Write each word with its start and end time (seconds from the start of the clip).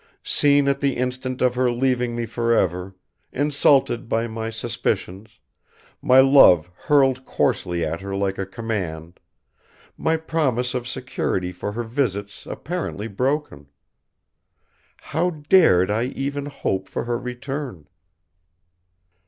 Seen 0.23 0.67
at 0.67 0.79
the 0.79 0.97
instant 0.97 1.43
of 1.43 1.53
her 1.53 1.69
leaving 1.71 2.15
me 2.15 2.25
forever; 2.25 2.95
insulted 3.31 4.09
by 4.09 4.25
my 4.25 4.49
suspicions, 4.49 5.37
my 6.01 6.19
love 6.21 6.71
hurled 6.75 7.23
coarsely 7.23 7.85
at 7.85 8.01
her 8.01 8.15
like 8.15 8.39
a 8.39 8.47
command, 8.47 9.19
my 9.99 10.17
promise 10.17 10.73
of 10.73 10.87
security 10.87 11.51
for 11.51 11.73
her 11.73 11.83
visits 11.83 12.47
apparently 12.47 13.07
broken. 13.07 13.67
How 14.97 15.29
dared 15.29 15.91
I 15.91 16.05
even 16.05 16.47
hope 16.47 16.89
for 16.89 17.03
her 17.03 17.19
return? 17.19 17.87